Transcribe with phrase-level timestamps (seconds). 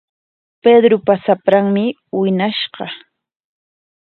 [0.63, 1.83] Pedropa shapranmi
[2.19, 2.85] wiñashqa.